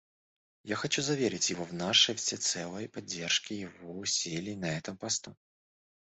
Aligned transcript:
Я 0.63 0.75
хочу 0.75 1.03
заверить 1.03 1.51
его 1.51 1.63
в 1.63 1.75
нашей 1.75 2.15
всецелой 2.15 2.89
поддержке 2.89 3.53
его 3.59 3.99
усилий 3.99 4.55
на 4.55 4.75
этом 4.75 4.97
посту. 4.97 5.37